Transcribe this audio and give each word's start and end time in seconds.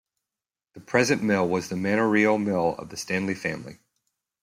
The 0.73 0.79
present 0.79 1.21
mill 1.21 1.47
was 1.47 1.69
the 1.69 1.75
manorial 1.77 2.39
mill 2.39 2.73
of 2.79 2.89
the 2.89 2.97
Stanley 2.97 3.35
family. 3.35 3.77